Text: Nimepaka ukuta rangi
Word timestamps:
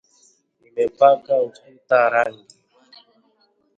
Nimepaka 0.61 1.33
ukuta 1.47 1.99
rangi 2.13 2.55